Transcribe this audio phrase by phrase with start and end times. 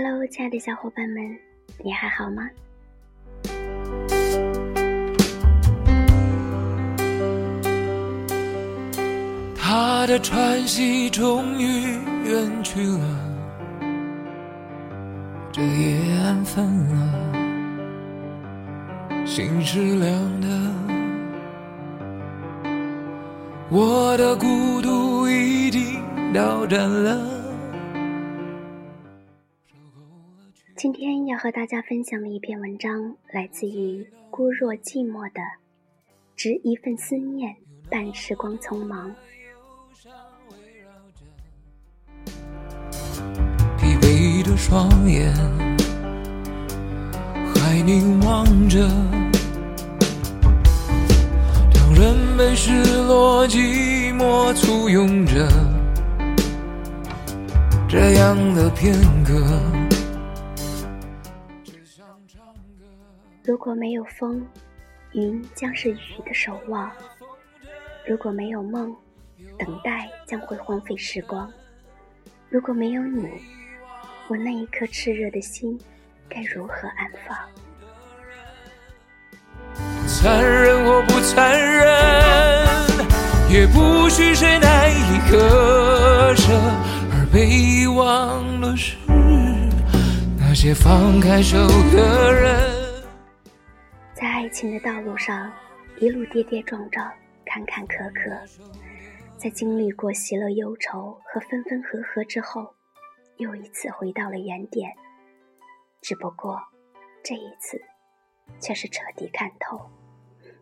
[0.00, 1.36] Hello，亲爱的小伙伴们，
[1.82, 2.48] 你还好吗？
[9.56, 13.02] 他的喘息终于远去了，
[15.50, 16.94] 这夜安分了，
[19.26, 20.46] 心是凉的，
[23.68, 26.00] 我的孤独已经
[26.32, 27.37] 到站了。
[30.78, 35.40] 今天要和大家分享的一篇文章，来自于孤若寂寞的
[36.36, 37.52] 《执一份思念，
[37.90, 39.10] 伴时光匆忙》。
[43.76, 45.34] 疲惫的双眼
[47.56, 48.88] 还凝望着，
[51.74, 52.70] 当人被失
[53.08, 55.48] 落寂寞簇拥着，
[57.88, 59.87] 这样的片刻。
[63.48, 64.46] 如果没有风，
[65.12, 65.96] 云将是雨
[66.26, 66.90] 的守望；
[68.06, 68.94] 如果没有梦，
[69.58, 71.48] 等待将会荒废时光；
[72.50, 73.26] 如果没有你。
[74.28, 75.80] 我那一颗炽热的心，
[76.28, 77.38] 该如何安放？
[80.06, 81.86] 残忍或不残忍，
[83.48, 86.52] 也不许谁难以割舍。
[87.14, 88.94] 而被遗忘了是
[90.38, 91.56] 那些放开手
[91.90, 92.77] 的人。
[94.58, 95.52] 情的道路上，
[96.00, 97.08] 一路跌跌撞撞，
[97.46, 98.44] 坎坎坷坷，
[99.36, 102.74] 在经历过喜乐忧愁和分分合合之后。
[103.36, 104.90] 又一次回到了原点，
[106.00, 106.60] 只不过
[107.22, 107.80] 这一次
[108.58, 109.88] 却是彻底看透，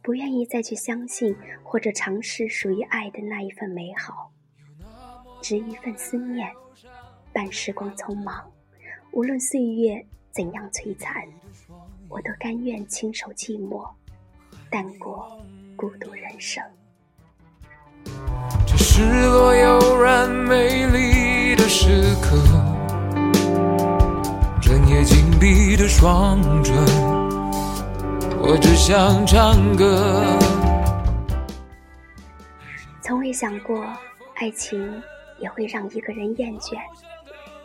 [0.00, 4.30] 不愿意再去相信或者尝试属于爱的那一份美好，
[5.42, 6.48] 执一份思念，
[7.32, 8.52] 伴时光匆忙。
[9.10, 11.26] 无论岁月怎样摧残，
[12.10, 13.88] 我都甘愿亲手寂寞，
[14.68, 15.40] 淡过
[15.76, 16.60] 孤独人生。
[18.66, 22.36] 这失落悠然美丽的时刻。
[25.02, 26.76] 紧闭的双唇，
[28.38, 30.36] 我只想唱歌。
[33.00, 33.82] 从未想过
[34.34, 35.02] 爱情
[35.38, 36.76] 也会让一个人厌倦，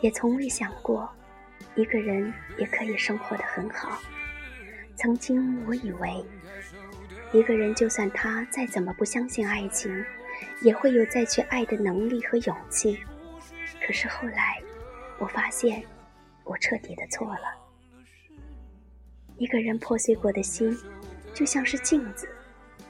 [0.00, 1.06] 也从未想过
[1.74, 3.90] 一个人也可以生活的很好。
[4.96, 6.24] 曾经我以为，
[7.32, 10.04] 一个人就算他再怎么不相信爱情，
[10.62, 12.98] 也会有再去爱的能力和勇气。
[13.86, 14.60] 可是后来，
[15.18, 15.84] 我发现。
[16.48, 17.52] 我彻底的错了。
[19.36, 20.78] 一个人破碎过的心，
[21.34, 22.28] 就像是镜子，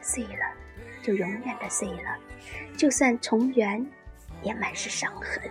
[0.03, 0.55] 碎了
[1.03, 2.19] 就永远的碎了，
[2.77, 3.83] 就算重圆，
[4.43, 5.51] 也满是伤痕。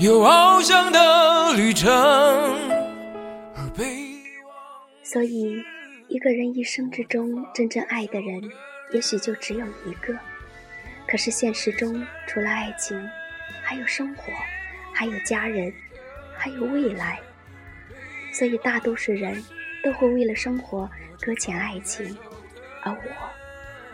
[0.00, 1.86] 有翱翔的旅程，
[5.02, 5.62] 所以，
[6.08, 8.40] 一个人一生之中真正爱的人，
[8.92, 10.18] 也许就只有一个。
[11.06, 12.98] 可是现实中，除了爱情，
[13.62, 14.32] 还有生活，
[14.90, 15.70] 还有家人，
[16.34, 17.20] 还有未来。
[18.32, 19.44] 所以，大多数人
[19.84, 20.88] 都会为了生活
[21.20, 22.16] 搁浅爱情，
[22.82, 22.98] 而我，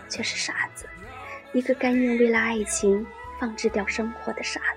[0.08, 0.86] 却是傻子，
[1.52, 3.04] 一个甘愿为了爱情
[3.40, 4.75] 放置掉生活的傻子。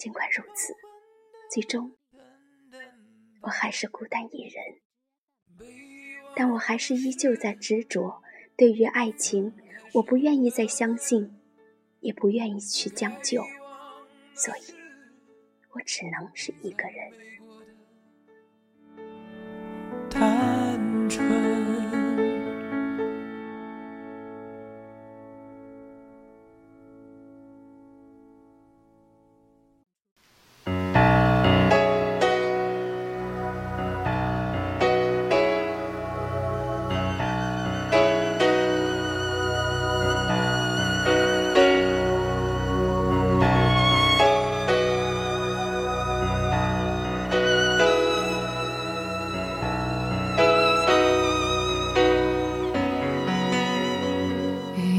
[0.00, 0.74] 尽管如此，
[1.52, 1.94] 最终
[3.42, 4.80] 我还是孤单一人。
[6.34, 8.22] 但我还是依旧在执着。
[8.56, 9.52] 对于爱情，
[9.92, 11.38] 我不愿意再相信，
[12.00, 13.42] 也不愿意去将就，
[14.34, 14.74] 所以，
[15.72, 17.12] 我只能是一个人。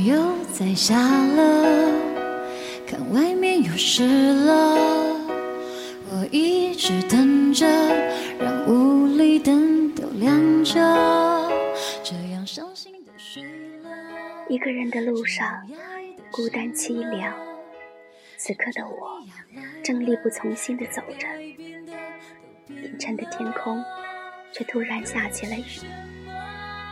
[0.05, 1.91] 又在下了，
[2.87, 4.75] 看外面又湿了。
[6.09, 7.67] 我一直等着，
[8.39, 10.73] 让屋里灯都亮着。
[12.03, 13.43] 这样伤心的睡
[13.83, 13.89] 了。
[14.49, 15.47] 一个人的路上，
[16.31, 17.33] 孤单凄凉，
[18.37, 19.21] 此刻的我
[19.83, 21.27] 正力不从心的走着，
[22.67, 23.83] 阴沉的天空
[24.51, 25.85] 却突然下起了雨，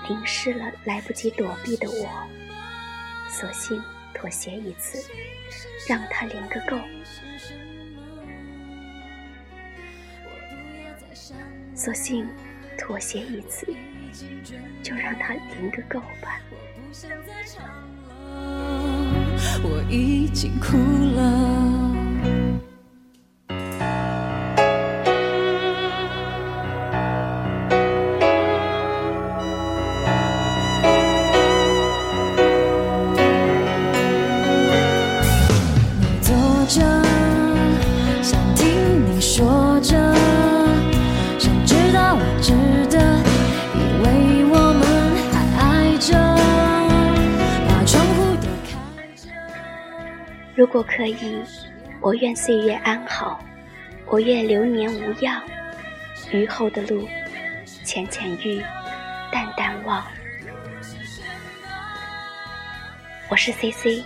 [0.08, 2.08] 淋湿了来不及躲避的我，
[3.40, 3.82] 索性
[4.14, 5.02] 妥协一次，
[5.88, 6.78] 让他淋个够。
[11.74, 12.28] 索性
[12.78, 13.66] 妥协一次，
[14.84, 16.42] 就让他淋个够吧。
[19.64, 20.76] 我已经哭
[21.16, 22.69] 了。
[50.60, 51.42] 如果可以，
[52.02, 53.40] 我愿岁月安好，
[54.08, 55.42] 我愿流年无恙，
[56.34, 57.08] 余后的路
[57.86, 58.62] 浅浅遇，
[59.32, 60.04] 淡淡忘。
[63.30, 64.04] 我是 cc，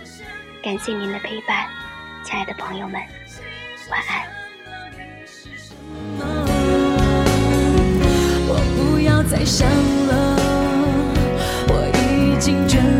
[0.62, 1.66] 感谢您的陪伴，
[2.22, 3.02] 亲爱的朋友们，
[3.90, 4.22] 晚安。
[8.46, 9.68] 我不要再想
[10.06, 10.36] 了，
[11.66, 12.93] 我已经倦。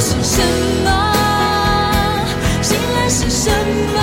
[0.00, 0.40] 是什
[0.82, 0.88] 么？
[2.62, 3.50] 醒来是什
[3.94, 4.00] 么？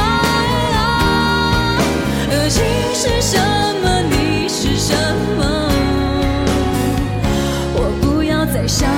[2.32, 2.64] 恶心
[2.94, 3.40] 是什
[3.84, 4.02] 么？
[4.12, 4.94] 你是什
[5.38, 5.42] 么？
[7.74, 8.97] 我不要再想。